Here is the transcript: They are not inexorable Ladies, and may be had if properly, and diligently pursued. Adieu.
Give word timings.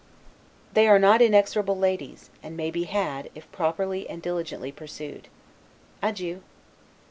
They 0.73 0.87
are 0.87 0.97
not 0.97 1.21
inexorable 1.21 1.77
Ladies, 1.77 2.31
and 2.41 2.57
may 2.57 2.71
be 2.71 2.85
had 2.85 3.29
if 3.35 3.51
properly, 3.51 4.09
and 4.09 4.19
diligently 4.19 4.71
pursued. 4.71 5.27
Adieu. 6.01 6.41